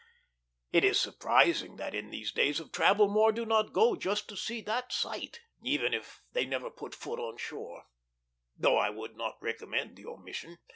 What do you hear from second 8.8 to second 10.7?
would not commend the omission.